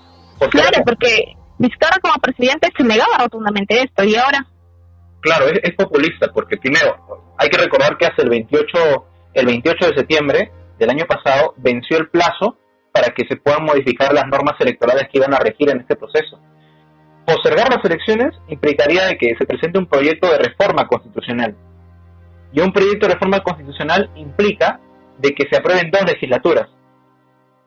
Claro, 0.49 0.83
porque 0.85 1.35
Vizcarra 1.57 1.97
como 2.01 2.15
presidente 2.15 2.69
se 2.75 2.83
negaba 2.83 3.17
rotundamente 3.19 3.79
esto, 3.79 4.03
y 4.03 4.15
ahora... 4.15 4.45
Claro, 5.21 5.45
es, 5.47 5.59
es 5.63 5.75
populista, 5.75 6.31
porque 6.33 6.57
primero, 6.57 7.33
hay 7.37 7.49
que 7.49 7.57
recordar 7.57 7.97
que 7.97 8.05
hace 8.05 8.23
el 8.23 8.29
28, 8.29 8.65
el 9.33 9.45
28 9.45 9.87
de 9.87 9.95
septiembre 9.95 10.51
del 10.77 10.89
año 10.89 11.05
pasado 11.05 11.53
venció 11.57 11.97
el 11.97 12.09
plazo 12.09 12.57
para 12.91 13.13
que 13.13 13.25
se 13.27 13.37
puedan 13.37 13.63
modificar 13.63 14.13
las 14.13 14.27
normas 14.27 14.55
electorales 14.59 15.07
que 15.11 15.19
iban 15.19 15.33
a 15.33 15.39
regir 15.39 15.69
en 15.69 15.81
este 15.81 15.95
proceso. 15.95 16.39
Postergar 17.25 17.69
las 17.69 17.83
elecciones 17.85 18.35
implicaría 18.49 19.05
de 19.05 19.17
que 19.17 19.33
se 19.37 19.45
presente 19.45 19.79
un 19.79 19.87
proyecto 19.87 20.29
de 20.29 20.39
reforma 20.39 20.87
constitucional. 20.87 21.55
Y 22.51 22.59
un 22.59 22.71
proyecto 22.71 23.07
de 23.07 23.13
reforma 23.13 23.39
constitucional 23.39 24.11
implica 24.15 24.79
de 25.17 25.33
que 25.33 25.47
se 25.49 25.57
aprueben 25.57 25.89
dos 25.89 26.03
legislaturas. 26.05 26.69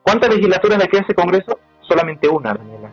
¿Cuántas 0.02 0.30
legislaturas 0.34 0.78
le 0.78 0.88
queda 0.88 1.00
a 1.00 1.04
ese 1.04 1.14
Congreso? 1.14 1.58
Solamente 1.88 2.28
una, 2.28 2.54
Daniela. 2.54 2.90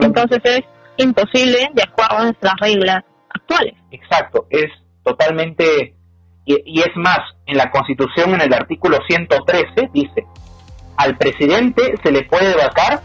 Entonces 0.00 0.40
es 0.44 0.62
imposible 0.96 1.70
de 1.72 1.82
acuerdo 1.82 2.16
a 2.18 2.22
nuestras 2.24 2.54
reglas 2.60 3.04
actuales. 3.28 3.74
Exacto, 3.90 4.46
es 4.50 4.70
totalmente... 5.02 5.94
Y, 6.46 6.56
y 6.64 6.80
es 6.80 6.96
más, 6.96 7.18
en 7.46 7.56
la 7.56 7.70
Constitución, 7.70 8.34
en 8.34 8.40
el 8.40 8.52
artículo 8.54 8.98
113, 9.06 9.90
dice, 9.92 10.24
al 10.96 11.16
presidente 11.16 11.94
se 12.02 12.12
le 12.12 12.24
puede 12.24 12.54
vacar 12.54 13.00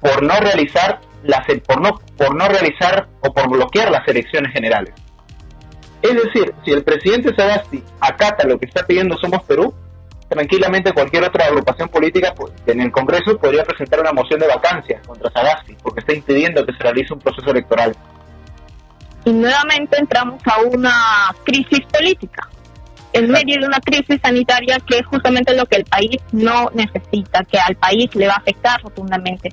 por 0.00 0.22
no 0.22 0.34
realizar 0.40 1.00
las 1.22 1.46
por 1.66 1.80
no 1.80 1.98
por 2.16 2.34
no 2.36 2.46
realizar 2.48 3.08
o 3.20 3.32
por 3.32 3.48
bloquear 3.48 3.90
las 3.90 4.06
elecciones 4.06 4.52
generales. 4.52 4.94
Es 6.02 6.14
decir, 6.14 6.54
si 6.64 6.70
el 6.70 6.84
presidente 6.84 7.34
Sagasti 7.34 7.82
acata 8.00 8.46
lo 8.46 8.58
que 8.58 8.66
está 8.66 8.86
pidiendo 8.86 9.16
Somos 9.16 9.42
Perú, 9.44 9.74
tranquilamente 10.28 10.92
cualquier 10.92 11.24
otra 11.24 11.46
agrupación 11.46 11.88
política 11.88 12.32
pues, 12.34 12.52
en 12.66 12.80
el 12.80 12.90
Congreso 12.90 13.36
podría 13.38 13.64
presentar 13.64 14.00
una 14.00 14.12
moción 14.12 14.40
de 14.40 14.46
vacancia 14.46 15.00
contra 15.06 15.30
Sagasti, 15.30 15.76
porque 15.82 16.00
está 16.00 16.14
impidiendo 16.14 16.64
que 16.64 16.72
se 16.72 16.82
realice 16.82 17.12
un 17.12 17.20
proceso 17.20 17.50
electoral. 17.50 17.94
Y 19.24 19.32
nuevamente 19.32 19.98
entramos 19.98 20.42
a 20.46 20.60
una 20.62 21.34
crisis 21.44 21.80
política 21.92 22.48
en 23.14 23.30
medio 23.30 23.60
de 23.60 23.66
una 23.66 23.78
crisis 23.78 24.20
sanitaria 24.20 24.78
que 24.80 24.98
es 24.98 25.06
justamente 25.06 25.54
lo 25.56 25.64
que 25.66 25.76
el 25.76 25.84
país 25.84 26.16
no 26.32 26.68
necesita, 26.74 27.44
que 27.44 27.58
al 27.58 27.76
país 27.76 28.12
le 28.14 28.26
va 28.26 28.34
a 28.34 28.38
afectar 28.38 28.82
rotundamente. 28.82 29.50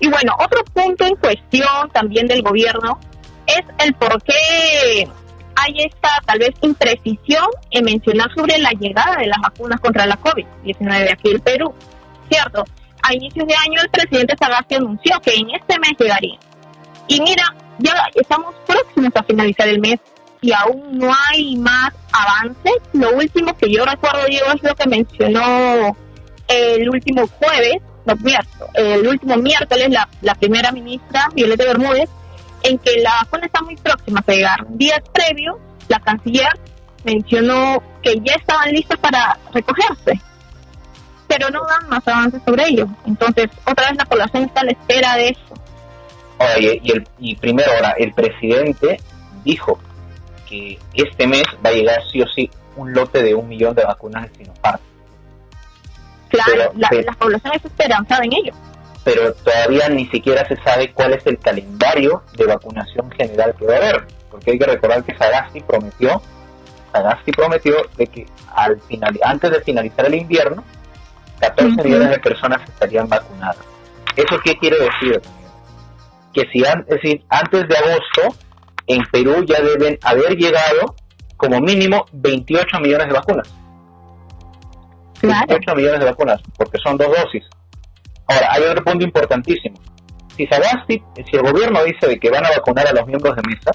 Y 0.00 0.08
bueno, 0.08 0.32
otro 0.40 0.64
punto 0.72 1.04
en 1.04 1.14
cuestión 1.16 1.90
también 1.92 2.26
del 2.26 2.42
gobierno 2.42 2.98
es 3.46 3.62
el 3.84 3.94
por 3.94 4.20
qué 4.22 5.06
hay 5.56 5.84
esta 5.84 6.08
tal 6.24 6.38
vez 6.38 6.50
imprecisión 6.60 7.46
en 7.70 7.84
mencionar 7.84 8.32
sobre 8.34 8.58
la 8.58 8.70
llegada 8.70 9.16
de 9.16 9.26
las 9.26 9.38
vacunas 9.40 9.80
contra 9.80 10.06
la 10.06 10.18
COVID-19 10.18 11.12
aquí 11.12 11.30
en 11.30 11.40
Perú. 11.40 11.74
¿Cierto? 12.30 12.64
A 13.02 13.14
inicios 13.14 13.46
de 13.46 13.54
año 13.54 13.80
el 13.82 13.90
presidente 13.90 14.34
Sagasti 14.38 14.76
anunció 14.76 15.20
que 15.20 15.34
en 15.34 15.50
este 15.50 15.78
mes 15.78 15.92
llegaría. 15.98 16.38
Y 17.08 17.20
mira, 17.20 17.44
ya 17.78 17.94
estamos 18.14 18.54
próximos 18.66 19.10
a 19.14 19.22
finalizar 19.24 19.68
el 19.68 19.80
mes 19.80 19.98
y 20.40 20.52
aún 20.52 20.98
no 20.98 21.12
hay 21.28 21.56
más 21.56 21.92
avances. 22.12 22.74
Lo 22.92 23.10
último 23.16 23.56
que 23.56 23.72
yo 23.72 23.84
recuerdo, 23.84 24.24
Diego, 24.26 24.46
es 24.54 24.62
lo 24.62 24.74
que 24.74 24.88
mencionó 24.88 25.96
el 26.48 26.88
último 26.88 27.26
jueves, 27.26 27.82
no, 28.04 28.14
el 28.74 29.06
último 29.06 29.36
miércoles, 29.36 29.90
la, 29.90 30.08
la 30.20 30.34
primera 30.34 30.72
ministra, 30.72 31.28
Violeta 31.34 31.64
Bermúdez, 31.64 32.10
en 32.62 32.78
que 32.78 33.00
la 33.00 33.10
vacuna 33.22 33.46
está 33.46 33.62
muy 33.62 33.76
próxima 33.76 34.22
a 34.26 34.32
llegar. 34.32 34.66
Días 34.70 35.00
previos, 35.12 35.56
la 35.88 36.00
canciller 36.00 36.52
mencionó 37.04 37.82
que 38.02 38.20
ya 38.20 38.34
estaban 38.34 38.70
listas 38.70 38.98
para 38.98 39.38
recogerse, 39.52 40.20
pero 41.26 41.50
no 41.50 41.60
dan 41.66 41.88
más 41.88 42.06
avances 42.06 42.42
sobre 42.44 42.68
ello. 42.68 42.86
Entonces, 43.06 43.48
otra 43.66 43.88
vez 43.88 43.98
la 43.98 44.04
población 44.04 44.44
está 44.44 44.60
a 44.60 44.64
la 44.64 44.72
espera 44.72 45.16
de 45.16 45.28
eso. 45.28 45.54
Oye, 46.56 46.80
y, 46.82 46.92
el, 46.92 47.08
y 47.18 47.36
primero 47.36 47.70
ahora, 47.72 47.94
el 47.98 48.12
presidente 48.12 49.00
dijo 49.44 49.78
que 50.48 50.78
este 50.94 51.26
mes 51.26 51.44
va 51.64 51.70
a 51.70 51.72
llegar 51.72 52.00
sí 52.10 52.20
o 52.20 52.26
sí 52.28 52.50
un 52.76 52.92
lote 52.92 53.22
de 53.22 53.34
un 53.34 53.48
millón 53.48 53.74
de 53.74 53.84
vacunas 53.84 54.30
de 54.30 54.38
Sinopharm. 54.38 54.80
Claro, 56.28 56.72
la, 56.76 56.88
la 57.04 57.12
población 57.12 57.52
es 57.54 57.64
esperanzada 57.64 58.24
en 58.24 58.32
ello 58.32 58.54
pero 59.04 59.32
todavía 59.34 59.88
ni 59.88 60.06
siquiera 60.06 60.46
se 60.46 60.56
sabe 60.62 60.92
cuál 60.92 61.14
es 61.14 61.26
el 61.26 61.38
calendario 61.38 62.22
de 62.36 62.46
vacunación 62.46 63.10
general 63.12 63.54
que 63.58 63.66
va 63.66 63.74
a 63.74 63.76
haber, 63.78 64.06
porque 64.30 64.52
hay 64.52 64.58
que 64.58 64.66
recordar 64.66 65.02
que 65.04 65.16
Sagasti 65.16 65.60
prometió, 65.60 66.22
Sagasti 66.92 67.32
prometió 67.32 67.76
de 67.96 68.06
que 68.06 68.26
al 68.54 68.80
final, 68.82 69.18
antes 69.24 69.50
de 69.50 69.60
finalizar 69.62 70.06
el 70.06 70.14
invierno, 70.14 70.62
14 71.40 71.82
millones 71.82 72.10
de 72.10 72.18
personas 72.18 72.62
estarían 72.68 73.08
vacunadas. 73.08 73.58
¿Eso 74.16 74.38
qué 74.44 74.54
quiere 74.56 74.76
decir? 74.78 75.20
Que 76.32 76.42
si 76.52 76.62
es 76.62 76.86
decir, 76.86 77.24
antes 77.28 77.68
de 77.68 77.76
agosto, 77.76 78.38
en 78.86 79.02
Perú 79.10 79.44
ya 79.46 79.60
deben 79.60 79.98
haber 80.02 80.36
llegado 80.36 80.94
como 81.36 81.60
mínimo 81.60 82.04
28 82.12 82.78
millones 82.80 83.08
de 83.08 83.12
vacunas. 83.12 83.52
28 85.22 85.74
millones 85.74 86.00
de 86.00 86.06
vacunas, 86.06 86.40
porque 86.56 86.78
son 86.78 86.96
dos 86.96 87.08
dosis. 87.08 87.44
Ahora, 88.26 88.48
hay 88.52 88.62
otro 88.64 88.84
punto 88.84 89.04
importantísimo. 89.04 89.76
Si 90.36 90.46
Sagasti, 90.46 91.02
si 91.30 91.36
el 91.36 91.42
gobierno 91.42 91.84
dice 91.84 92.06
de 92.08 92.18
que 92.18 92.30
van 92.30 92.46
a 92.46 92.50
vacunar 92.50 92.86
a 92.88 92.92
los 92.92 93.06
miembros 93.06 93.36
de 93.36 93.42
mesa, 93.42 93.72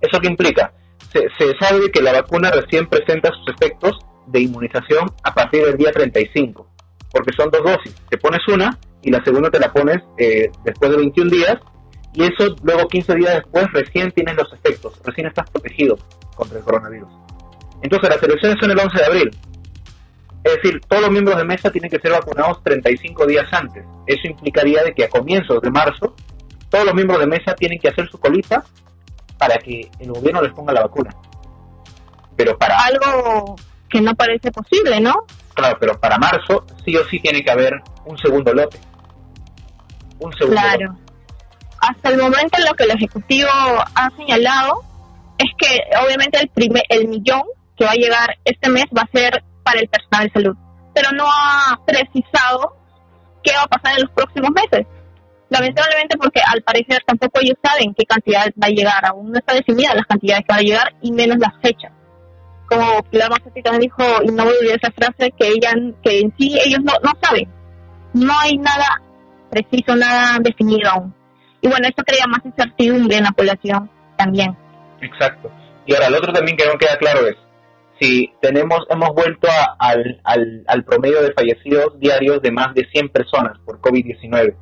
¿eso 0.00 0.20
qué 0.20 0.28
implica? 0.28 0.72
Se, 1.12 1.28
sabe 1.58 1.90
que 1.90 2.02
la 2.02 2.12
vacuna 2.12 2.50
recién 2.50 2.86
presenta 2.86 3.30
sus 3.32 3.54
efectos 3.54 3.98
de 4.26 4.40
inmunización 4.40 5.10
a 5.22 5.32
partir 5.32 5.64
del 5.64 5.76
día 5.76 5.90
35, 5.90 6.66
porque 7.10 7.32
son 7.34 7.50
dos 7.50 7.62
dosis. 7.64 7.94
Te 8.10 8.18
pones 8.18 8.40
una 8.48 8.78
y 9.02 9.10
la 9.10 9.24
segunda 9.24 9.50
te 9.50 9.58
la 9.58 9.72
pones 9.72 9.98
eh, 10.18 10.50
después 10.64 10.90
de 10.90 10.98
21 10.98 11.30
días 11.30 11.56
y 12.12 12.24
eso 12.24 12.54
luego 12.62 12.88
15 12.88 13.14
días 13.14 13.34
después 13.36 13.66
recién 13.72 14.10
tienes 14.12 14.36
los 14.36 14.52
efectos, 14.52 15.00
recién 15.04 15.26
estás 15.26 15.48
protegido 15.50 15.96
contra 16.34 16.58
el 16.58 16.64
coronavirus. 16.64 17.08
Entonces 17.82 18.10
las 18.10 18.22
elecciones 18.22 18.58
son 18.60 18.70
el 18.70 18.78
11 18.78 18.98
de 18.98 19.04
abril. 19.04 19.30
Es 20.44 20.54
decir, 20.54 20.80
todos 20.88 21.02
los 21.02 21.10
miembros 21.10 21.36
de 21.36 21.44
mesa 21.44 21.70
tienen 21.70 21.90
que 21.90 21.98
ser 21.98 22.12
vacunados 22.12 22.62
35 22.62 23.26
días 23.26 23.46
antes. 23.52 23.84
Eso 24.06 24.28
implicaría 24.28 24.82
de 24.82 24.94
que 24.94 25.04
a 25.04 25.08
comienzos 25.08 25.60
de 25.60 25.70
marzo 25.70 26.14
todos 26.70 26.84
los 26.84 26.94
miembros 26.94 27.18
de 27.20 27.26
mesa 27.26 27.54
tienen 27.54 27.78
que 27.78 27.88
hacer 27.88 28.08
su 28.08 28.18
colita 28.18 28.64
para 29.38 29.56
que 29.58 29.90
el 30.00 30.12
gobierno 30.12 30.42
les 30.42 30.52
ponga 30.52 30.72
la 30.72 30.82
vacuna. 30.82 31.10
Pero 32.36 32.56
para 32.58 32.76
algo 32.78 33.56
que 33.88 34.00
no 34.00 34.14
parece 34.14 34.50
posible, 34.50 35.00
¿no? 35.00 35.24
Claro, 35.54 35.76
pero 35.80 35.98
para 35.98 36.18
marzo 36.18 36.64
sí 36.84 36.96
o 36.96 37.04
sí 37.04 37.20
tiene 37.20 37.42
que 37.42 37.50
haber 37.50 37.74
un 38.04 38.18
segundo 38.18 38.52
lote. 38.52 38.78
Un 40.20 40.32
segundo 40.34 40.60
claro. 40.60 40.96
Hasta 41.80 42.10
el 42.10 42.18
momento 42.18 42.58
lo 42.66 42.74
que 42.74 42.84
el 42.84 42.90
ejecutivo 42.90 43.50
ha 43.50 44.10
señalado 44.16 44.82
es 45.38 45.50
que 45.56 45.80
obviamente 46.04 46.38
el 46.40 46.48
primer 46.48 46.82
el 46.88 47.08
millón 47.08 47.42
que 47.76 47.84
va 47.84 47.92
a 47.92 47.94
llegar 47.94 48.36
este 48.44 48.68
mes 48.68 48.86
va 48.96 49.02
a 49.02 49.10
ser 49.16 49.44
para 49.68 49.80
el 49.80 49.88
personal 49.88 50.24
de 50.26 50.32
salud, 50.32 50.56
pero 50.94 51.10
no 51.12 51.26
ha 51.26 51.78
precisado 51.84 52.74
qué 53.42 53.52
va 53.54 53.64
a 53.64 53.66
pasar 53.66 53.98
en 53.98 54.04
los 54.04 54.10
próximos 54.12 54.50
meses. 54.50 54.86
Lamentablemente 55.50 56.16
porque 56.16 56.40
al 56.40 56.62
parecer 56.62 57.02
tampoco 57.06 57.40
ellos 57.40 57.58
saben 57.62 57.94
qué 57.94 58.04
cantidad 58.04 58.46
va 58.60 58.68
a 58.68 58.70
llegar, 58.70 59.04
aún 59.04 59.30
no 59.30 59.38
está 59.38 59.52
definida 59.52 59.94
las 59.94 60.06
cantidades 60.06 60.44
que 60.46 60.54
va 60.54 60.58
a 60.58 60.62
llegar 60.62 60.94
y 61.02 61.12
menos 61.12 61.36
las 61.38 61.52
fechas. 61.60 61.92
Como 62.66 63.02
Pilar 63.10 63.30
Macetti 63.30 63.60
dijo, 63.78 64.02
y 64.24 64.28
no 64.28 64.44
voy 64.44 64.54
a 64.54 64.58
olvidar 64.58 64.78
esa 64.82 64.92
frase, 64.92 65.32
que, 65.38 65.48
ella, 65.48 65.72
que 66.02 66.20
en 66.20 66.34
sí 66.38 66.58
ellos 66.64 66.80
no, 66.82 66.94
no 67.02 67.12
saben, 67.20 67.48
no 68.14 68.38
hay 68.40 68.56
nada 68.56 69.02
preciso, 69.50 69.96
nada 69.96 70.38
definido 70.40 70.90
aún. 70.90 71.14
Y 71.60 71.68
bueno, 71.68 71.88
esto 71.88 72.02
crea 72.04 72.26
más 72.26 72.40
incertidumbre 72.44 73.18
en 73.18 73.24
la 73.24 73.32
población 73.32 73.90
también. 74.16 74.56
Exacto. 75.02 75.50
Y 75.86 75.94
ahora, 75.94 76.10
lo 76.10 76.18
otro 76.18 76.32
también 76.32 76.56
que 76.56 76.66
no 76.66 76.78
queda 76.78 76.96
claro 76.98 77.26
es, 77.26 77.36
si 78.00 78.32
tenemos, 78.40 78.86
hemos 78.90 79.10
vuelto 79.10 79.48
al, 79.78 80.20
al, 80.24 80.84
promedio 80.84 81.22
de 81.22 81.32
fallecidos 81.32 81.98
diarios 81.98 82.40
de 82.42 82.52
más 82.52 82.74
de 82.74 82.86
100 82.86 83.08
personas 83.08 83.58
por 83.64 83.80
COVID-19. 83.80 84.54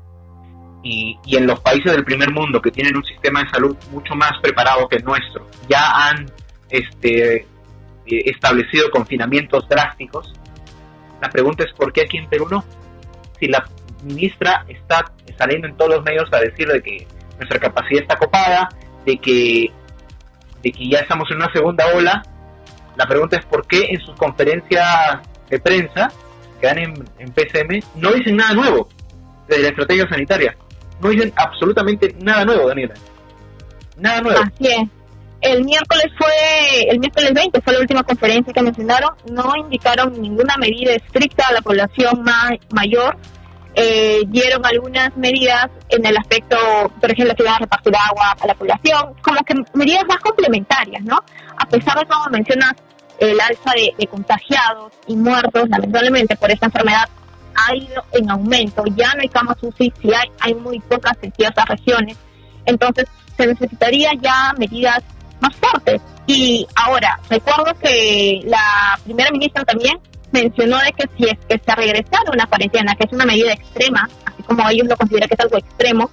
Y, 0.82 1.18
y, 1.26 1.36
en 1.36 1.46
los 1.46 1.60
países 1.60 1.92
del 1.92 2.04
primer 2.04 2.30
mundo 2.30 2.62
que 2.62 2.70
tienen 2.70 2.96
un 2.96 3.04
sistema 3.04 3.42
de 3.42 3.48
salud 3.50 3.76
mucho 3.90 4.14
más 4.14 4.32
preparado 4.40 4.88
que 4.88 4.96
el 4.96 5.04
nuestro, 5.04 5.46
ya 5.68 6.08
han 6.08 6.26
este, 6.70 7.36
eh, 7.36 7.44
establecido 8.06 8.90
confinamientos 8.90 9.68
drásticos, 9.68 10.32
la 11.20 11.28
pregunta 11.28 11.64
es 11.64 11.72
¿por 11.72 11.92
qué 11.92 12.02
aquí 12.02 12.18
en 12.18 12.28
Perú 12.28 12.46
no? 12.50 12.64
Si 13.40 13.48
la 13.48 13.68
ministra 14.04 14.64
está 14.68 15.12
saliendo 15.36 15.66
en 15.66 15.76
todos 15.76 15.96
los 15.96 16.04
medios 16.04 16.32
a 16.32 16.38
decir 16.38 16.68
de 16.68 16.80
que 16.82 17.06
nuestra 17.38 17.58
capacidad 17.58 18.02
está 18.02 18.16
copada, 18.16 18.68
de 19.04 19.18
que, 19.18 19.70
de 20.62 20.72
que 20.72 20.88
ya 20.88 21.00
estamos 21.00 21.28
en 21.30 21.38
una 21.38 21.52
segunda 21.52 21.86
ola, 21.94 22.22
la 22.96 23.06
pregunta 23.06 23.36
es 23.36 23.44
por 23.46 23.66
qué 23.66 23.86
en 23.90 24.00
sus 24.00 24.14
conferencias 24.16 24.86
de 25.48 25.60
prensa 25.60 26.10
que 26.60 26.66
dan 26.66 26.78
en, 26.78 27.32
PCM 27.32 27.82
no 27.96 28.12
dicen 28.12 28.36
nada 28.36 28.54
nuevo 28.54 28.88
de 29.48 29.58
la 29.58 29.68
estrategia 29.68 30.08
sanitaria. 30.08 30.56
No 31.00 31.10
dicen 31.10 31.32
absolutamente 31.36 32.14
nada 32.18 32.44
nuevo, 32.44 32.68
Daniela. 32.68 32.94
Nada 33.98 34.20
nuevo. 34.22 34.40
Así 34.40 34.66
es. 34.66 34.88
El 35.42 35.64
miércoles 35.64 36.06
fue, 36.18 36.90
el 36.90 36.98
miércoles 36.98 37.34
20 37.34 37.60
fue 37.60 37.72
la 37.74 37.80
última 37.80 38.02
conferencia 38.02 38.52
que 38.52 38.62
mencionaron. 38.62 39.10
No 39.30 39.52
indicaron 39.56 40.20
ninguna 40.20 40.56
medida 40.56 40.94
estricta 40.94 41.46
a 41.48 41.52
la 41.52 41.60
población 41.60 42.24
mayor. 42.72 43.16
Eh, 43.78 44.22
dieron 44.28 44.64
algunas 44.64 45.14
medidas 45.18 45.68
en 45.90 46.06
el 46.06 46.16
aspecto, 46.16 46.56
por 46.98 47.10
ejemplo, 47.10 47.34
que 47.34 47.42
iban 47.42 47.56
a 47.56 47.58
repartir 47.58 47.92
agua 47.94 48.34
a 48.40 48.46
la 48.46 48.54
población, 48.54 49.12
como 49.20 49.42
que 49.44 49.54
medidas 49.74 50.04
más 50.08 50.16
complementarias, 50.20 51.02
¿no? 51.04 51.18
A 51.58 51.68
pesar 51.68 51.98
de, 51.98 52.06
como 52.06 52.24
mencionas, 52.30 52.72
el 53.18 53.38
alza 53.38 53.72
de, 53.74 54.06
contagiados 54.06 54.92
y 55.06 55.16
muertos, 55.16 55.68
lamentablemente, 55.68 56.36
por 56.36 56.50
esta 56.50 56.66
enfermedad 56.66 57.06
ha 57.54 57.76
ido 57.76 58.02
en 58.12 58.30
aumento. 58.30 58.82
Ya 58.94 59.12
no 59.12 59.20
hay 59.20 59.28
camas 59.28 59.58
UCI, 59.60 59.92
si 60.00 60.14
hay, 60.14 60.30
hay 60.40 60.54
muy 60.54 60.80
pocas 60.80 61.18
en 61.20 61.32
ciertas 61.32 61.66
regiones. 61.66 62.16
Entonces, 62.64 63.06
se 63.36 63.46
necesitaría 63.46 64.12
ya 64.22 64.54
medidas 64.56 65.02
más 65.40 65.54
fuertes. 65.56 66.00
Y 66.26 66.66
ahora, 66.76 67.20
recuerdo 67.28 67.74
que 67.78 68.40
la 68.46 68.98
primera 69.04 69.30
ministra 69.30 69.64
también 69.64 69.98
mencionó 70.32 70.78
de 70.78 70.92
que 70.92 71.08
si 71.16 71.24
es 71.24 71.38
que 71.48 71.60
se 71.64 71.74
regresara 71.74 72.30
una 72.32 72.46
cuarentena, 72.46 72.94
que 72.94 73.06
es 73.06 73.12
una 73.12 73.24
medida 73.24 73.52
extrema, 73.52 74.08
así 74.24 74.42
como 74.42 74.68
ellos 74.68 74.88
lo 74.88 74.96
consideran 74.96 75.28
que 75.28 75.34
es 75.34 75.40
algo 75.40 75.58
extremo, 75.58 76.10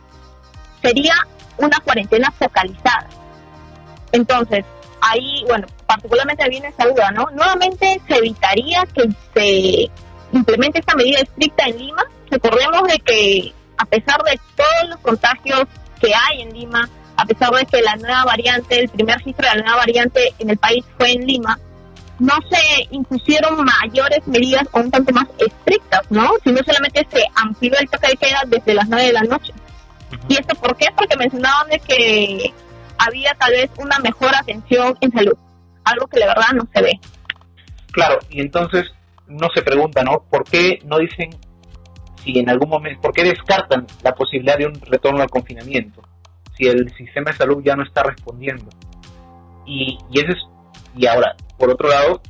sería 0.81 1.15
una 1.57 1.79
cuarentena 1.79 2.31
focalizada. 2.31 3.09
Entonces, 4.11 4.65
ahí, 5.01 5.43
bueno, 5.47 5.67
particularmente 5.85 6.47
viene 6.49 6.67
esa 6.69 6.85
duda, 6.87 7.11
¿no? 7.11 7.27
Nuevamente 7.31 8.01
se 8.07 8.15
evitaría 8.15 8.83
que 8.93 9.09
se 9.33 9.91
implemente 10.31 10.79
esta 10.79 10.95
medida 10.95 11.19
estricta 11.19 11.65
en 11.65 11.77
Lima. 11.77 12.03
Recordemos 12.29 12.87
de 12.87 12.99
que 12.99 13.53
a 13.77 13.85
pesar 13.85 14.21
de 14.23 14.39
todos 14.55 14.89
los 14.89 14.99
contagios 14.99 15.63
que 15.99 16.11
hay 16.13 16.41
en 16.41 16.53
Lima, 16.53 16.89
a 17.17 17.25
pesar 17.25 17.51
de 17.51 17.65
que 17.65 17.81
la 17.81 17.95
nueva 17.95 18.25
variante, 18.25 18.79
el 18.79 18.89
primer 18.89 19.17
registro 19.17 19.47
de 19.47 19.55
la 19.55 19.61
nueva 19.61 19.77
variante 19.77 20.33
en 20.39 20.49
el 20.49 20.57
país 20.57 20.83
fue 20.97 21.11
en 21.11 21.25
Lima, 21.25 21.59
no 22.19 22.33
se 22.49 22.87
impusieron 22.91 23.63
mayores 23.63 24.25
medidas 24.27 24.67
o 24.71 24.79
un 24.79 24.91
tanto 24.91 25.13
más 25.13 25.25
estrictas, 25.37 26.01
¿no? 26.09 26.29
Sino 26.43 26.59
solamente 26.65 27.07
se 27.11 27.23
amplió 27.35 27.73
el 27.79 27.89
toque 27.89 28.09
de 28.09 28.17
queda 28.17 28.43
desde 28.47 28.73
las 28.73 28.87
9 28.87 29.05
de 29.05 29.13
la 29.13 29.23
noche. 29.23 29.53
¿Y 30.27 30.35
esto 30.35 30.55
por 30.55 30.75
qué? 30.77 30.87
Porque 30.95 31.17
mencionaban 31.17 31.69
de 31.69 31.79
que 31.79 32.53
había 32.97 33.33
tal 33.35 33.51
vez 33.51 33.69
una 33.77 33.97
mejor 33.99 34.33
atención 34.35 34.95
en 35.01 35.11
salud, 35.11 35.37
algo 35.83 36.07
que 36.07 36.19
la 36.19 36.27
verdad 36.27 36.53
no 36.53 36.67
se 36.73 36.81
ve. 36.81 36.99
Claro, 37.91 38.19
y 38.29 38.41
entonces 38.41 38.91
no 39.27 39.47
se 39.53 39.61
pregunta, 39.61 40.03
¿no? 40.03 40.23
¿Por 40.29 40.43
qué 40.43 40.79
no 40.85 40.99
dicen 40.99 41.31
si 42.23 42.39
en 42.39 42.49
algún 42.49 42.69
momento, 42.69 43.01
por 43.01 43.13
qué 43.13 43.23
descartan 43.23 43.85
la 44.03 44.13
posibilidad 44.13 44.57
de 44.57 44.67
un 44.67 44.79
retorno 44.81 45.21
al 45.21 45.29
confinamiento? 45.29 46.01
Si 46.57 46.67
el 46.67 46.93
sistema 46.95 47.31
de 47.31 47.37
salud 47.37 47.63
ya 47.63 47.75
no 47.75 47.83
está 47.83 48.03
respondiendo. 48.03 48.69
Y, 49.65 49.97
y 50.11 50.19
ese 50.19 50.33
es, 50.33 50.37
y 50.95 51.05
ahora, 51.07 51.35
por 51.57 51.69
otro 51.69 51.89
lado, 51.89 52.21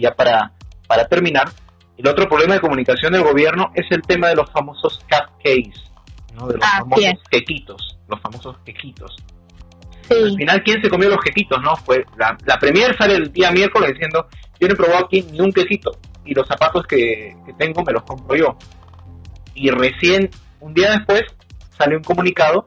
ya 0.00 0.14
para, 0.14 0.52
para 0.86 1.06
terminar, 1.06 1.48
el 1.96 2.08
otro 2.08 2.28
problema 2.28 2.54
de 2.54 2.60
comunicación 2.60 3.12
del 3.12 3.22
gobierno 3.22 3.70
es 3.74 3.86
el 3.90 4.02
tema 4.02 4.28
de 4.28 4.36
los 4.36 4.50
famosos 4.50 5.00
cupcakes, 5.00 5.80
¿no? 6.34 6.48
de 6.48 6.54
los 6.54 6.66
famosos 6.66 7.22
quequitos, 7.30 7.98
los 8.08 8.20
famosos 8.20 8.56
quequitos. 8.64 9.16
Al 10.10 10.36
final, 10.36 10.62
¿quién 10.62 10.82
se 10.82 10.90
comió 10.90 11.08
los 11.08 11.20
quequitos? 11.20 11.62
no 11.62 11.76
Fue 11.76 12.04
la, 12.18 12.36
la 12.44 12.58
premier 12.58 12.96
sale 12.98 13.14
el 13.14 13.32
día 13.32 13.50
miércoles 13.50 13.92
diciendo, 13.92 14.26
yo 14.60 14.68
no 14.68 14.74
he 14.74 14.76
probado 14.76 15.06
aquí 15.06 15.22
ni 15.22 15.40
un 15.40 15.52
quesito 15.52 15.92
y 16.24 16.34
los 16.34 16.46
zapatos 16.46 16.86
que, 16.86 17.34
que 17.46 17.52
tengo 17.54 17.82
me 17.82 17.92
los 17.92 18.02
compro 18.02 18.36
yo. 18.36 18.56
Y 19.54 19.70
recién, 19.70 20.30
un 20.60 20.74
día 20.74 20.92
después, 20.92 21.22
sale 21.78 21.96
un 21.96 22.02
comunicado 22.02 22.64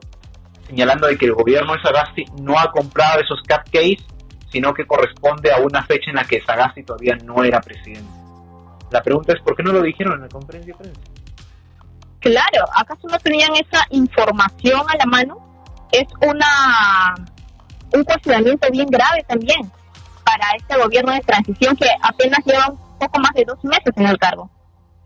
señalando 0.66 1.06
de 1.06 1.16
que 1.16 1.26
el 1.26 1.32
gobierno 1.32 1.72
de 1.74 1.82
Sagasti 1.82 2.24
no 2.40 2.58
ha 2.58 2.70
comprado 2.70 3.20
esos 3.20 3.40
cupcakes, 3.40 4.04
sino 4.50 4.72
que 4.72 4.86
corresponde 4.86 5.52
a 5.52 5.58
una 5.58 5.82
fecha 5.84 6.10
en 6.10 6.16
la 6.16 6.24
que 6.24 6.40
Sagasti 6.40 6.82
todavía 6.82 7.16
no 7.24 7.42
era 7.44 7.60
presidente. 7.60 8.10
La 8.90 9.02
pregunta 9.02 9.32
es, 9.32 9.40
¿por 9.42 9.56
qué 9.56 9.62
no 9.62 9.72
lo 9.72 9.82
dijeron 9.82 10.14
en 10.14 10.22
la 10.22 10.28
conferencia 10.28 10.72
de 10.72 10.78
prensa? 10.78 11.00
Claro, 12.20 12.64
¿acaso 12.74 13.08
no 13.08 13.18
tenían 13.18 13.50
esa 13.56 13.84
información 13.90 14.80
a 14.88 14.96
la 14.96 15.06
mano? 15.06 15.38
Es 15.92 16.06
una 16.20 17.14
un 17.92 18.04
cuestionamiento 18.04 18.68
bien 18.70 18.88
grave 18.88 19.24
también 19.28 19.70
para 20.24 20.50
este 20.56 20.76
gobierno 20.76 21.12
de 21.12 21.20
transición 21.20 21.76
que 21.76 21.86
apenas 22.02 22.40
lleva 22.44 22.68
un 22.68 22.98
poco 22.98 23.20
más 23.20 23.32
de 23.34 23.44
dos 23.44 23.62
meses 23.62 23.92
en 23.96 24.06
el 24.06 24.18
cargo. 24.18 24.50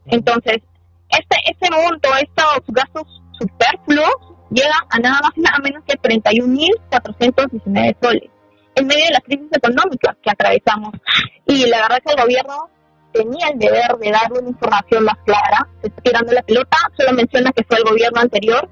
Entonces, 0.06 0.62
este, 1.09 1.37
este 1.44 1.70
monto, 1.70 2.09
estos 2.16 2.62
gastos 2.68 3.23
superfluos, 3.38 4.16
llegan 4.50 4.80
a 4.90 4.99
nada 4.99 5.20
más 5.23 5.32
y 5.37 5.40
nada 5.40 5.59
menos 5.59 5.85
que 5.85 5.99
31.419 5.99 7.97
soles 8.00 8.30
en 8.74 8.86
medio 8.86 9.04
de 9.06 9.12
la 9.12 9.20
crisis 9.20 9.48
económica 9.52 10.16
que 10.22 10.30
atravesamos. 10.30 10.92
Y 11.46 11.66
la 11.66 11.78
verdad 11.78 11.98
es 11.98 12.04
que 12.04 12.20
el 12.20 12.22
gobierno 12.22 12.70
tenía 13.12 13.48
el 13.48 13.58
deber 13.58 13.96
de 14.00 14.10
dar 14.10 14.32
una 14.32 14.48
información 14.48 15.04
más 15.04 15.16
clara. 15.24 15.68
Se 15.80 15.88
está 15.88 16.02
tirando 16.02 16.32
la 16.32 16.42
pelota, 16.42 16.76
solo 16.96 17.12
menciona 17.12 17.52
que 17.52 17.64
fue 17.64 17.78
el 17.78 17.84
gobierno 17.84 18.20
anterior, 18.20 18.68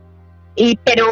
y 0.55 0.77
pero 0.85 1.07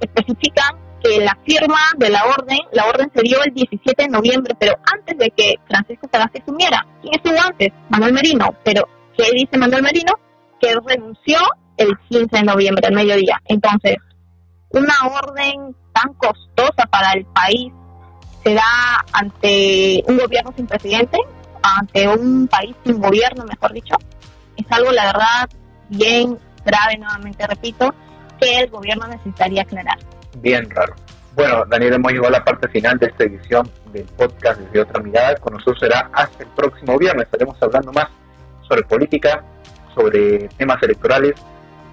especifican 0.00 0.82
que 1.02 1.20
la 1.20 1.36
firma 1.44 1.80
de 1.96 2.10
la 2.10 2.24
orden, 2.26 2.58
la 2.72 2.86
orden 2.86 3.10
se 3.14 3.22
dio 3.22 3.42
el 3.42 3.52
17 3.52 4.04
de 4.04 4.08
noviembre, 4.08 4.54
pero 4.58 4.74
antes 4.92 5.18
de 5.18 5.30
que 5.30 5.54
Francisco 5.66 6.08
Sagasti 6.12 6.40
asumiera. 6.42 6.86
¿Quién 7.00 7.14
estuvo 7.14 7.40
antes? 7.40 7.68
Manuel 7.88 8.12
Merino. 8.12 8.54
Pero, 8.64 8.88
¿qué 9.16 9.24
dice 9.32 9.58
Manuel 9.58 9.82
Merino? 9.82 10.12
Que 10.60 10.74
renunció 10.86 11.38
el 11.76 11.90
15 12.08 12.28
de 12.30 12.42
noviembre, 12.44 12.86
al 12.86 12.94
mediodía. 12.94 13.40
Entonces, 13.46 13.96
una 14.70 14.94
orden 15.06 15.74
tan 15.92 16.14
costosa 16.14 16.86
para 16.90 17.12
el 17.12 17.26
país 17.26 17.72
se 18.42 18.54
da 18.54 19.04
ante 19.12 20.02
un 20.06 20.18
gobierno 20.18 20.52
sin 20.56 20.66
presidente, 20.66 21.18
ante 21.62 22.08
un 22.08 22.48
país 22.48 22.74
sin 22.84 23.00
gobierno, 23.00 23.44
mejor 23.44 23.72
dicho. 23.72 23.96
Es 24.56 24.66
algo, 24.70 24.90
la 24.92 25.06
verdad, 25.06 25.48
bien 25.88 26.38
grave, 26.64 26.98
nuevamente 26.98 27.46
repito, 27.46 27.94
que 28.40 28.60
el 28.60 28.70
gobierno 28.70 29.06
necesitaría 29.06 29.62
aclarar. 29.62 29.98
Bien 30.38 30.68
raro. 30.70 30.94
Bueno, 31.34 31.64
Daniel, 31.66 31.94
hemos 31.94 32.12
llegado 32.12 32.28
a 32.28 32.38
la 32.38 32.44
parte 32.44 32.68
final 32.68 32.98
de 32.98 33.06
esta 33.06 33.24
edición 33.24 33.70
del 33.92 34.04
podcast 34.04 34.60
desde 34.60 34.82
otra 34.82 35.02
mirada. 35.02 35.36
Con 35.36 35.54
nosotros 35.54 35.78
será 35.80 36.10
hasta 36.12 36.42
el 36.42 36.50
próximo 36.50 36.98
viernes. 36.98 37.24
Estaremos 37.24 37.56
hablando 37.62 37.90
más 37.92 38.08
sobre 38.68 38.82
política, 38.82 39.42
sobre 39.94 40.48
temas 40.50 40.82
electorales 40.82 41.34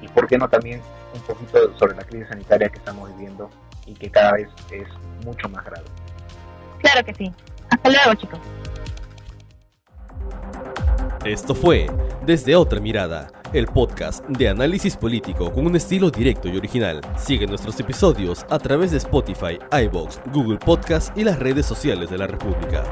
y, 0.01 0.07
por 0.09 0.27
qué 0.27 0.37
no, 0.37 0.49
también 0.49 0.81
un 1.13 1.21
poquito 1.21 1.77
sobre 1.77 1.95
la 1.95 2.03
crisis 2.03 2.27
sanitaria 2.27 2.69
que 2.69 2.79
estamos 2.79 3.09
viviendo 3.15 3.49
y 3.85 3.93
que 3.93 4.09
cada 4.09 4.33
vez 4.33 4.49
es 4.71 4.87
mucho 5.25 5.47
más 5.47 5.63
grave. 5.63 5.85
Claro 6.79 7.05
que 7.05 7.13
sí. 7.13 7.31
Hasta 7.69 7.89
luego, 7.89 8.13
chicos. 8.15 8.39
Esto 11.25 11.53
fue 11.53 11.87
Desde 12.25 12.55
Otra 12.55 12.79
Mirada, 12.79 13.27
el 13.51 13.67
podcast 13.67 14.25
de 14.27 14.47
análisis 14.47 14.95
político 14.95 15.51
con 15.51 15.65
un 15.65 15.75
estilo 15.75 16.09
directo 16.09 16.47
y 16.47 16.57
original. 16.57 17.01
Sigue 17.17 17.45
nuestros 17.45 17.79
episodios 17.79 18.45
a 18.49 18.57
través 18.57 18.91
de 18.91 18.97
Spotify, 18.97 19.59
iBox, 19.83 20.21
Google 20.33 20.57
Podcast 20.57 21.15
y 21.17 21.25
las 21.25 21.37
redes 21.37 21.65
sociales 21.65 22.09
de 22.09 22.17
la 22.17 22.27
República. 22.27 22.83